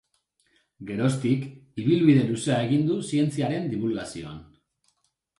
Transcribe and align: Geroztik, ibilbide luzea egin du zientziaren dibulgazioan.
Geroztik, 0.91 1.43
ibilbide 1.83 2.23
luzea 2.29 2.57
egin 2.69 2.87
du 2.87 2.95
zientziaren 3.11 3.69
dibulgazioan. 3.75 4.41